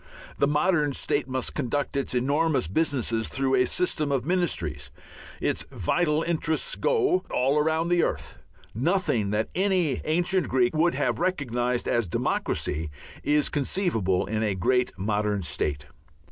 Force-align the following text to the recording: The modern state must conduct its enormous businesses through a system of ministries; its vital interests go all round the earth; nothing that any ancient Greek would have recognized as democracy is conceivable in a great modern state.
The 0.39 0.47
modern 0.47 0.93
state 0.93 1.27
must 1.27 1.53
conduct 1.53 1.95
its 1.95 2.15
enormous 2.15 2.65
businesses 2.65 3.27
through 3.27 3.53
a 3.53 3.65
system 3.67 4.11
of 4.11 4.25
ministries; 4.25 4.89
its 5.39 5.61
vital 5.69 6.23
interests 6.23 6.75
go 6.75 7.23
all 7.29 7.61
round 7.61 7.91
the 7.91 8.01
earth; 8.01 8.39
nothing 8.73 9.29
that 9.29 9.49
any 9.53 10.01
ancient 10.03 10.47
Greek 10.47 10.75
would 10.75 10.95
have 10.95 11.19
recognized 11.19 11.87
as 11.87 12.07
democracy 12.07 12.89
is 13.21 13.47
conceivable 13.49 14.25
in 14.25 14.41
a 14.41 14.55
great 14.55 14.91
modern 14.97 15.43
state. 15.43 15.85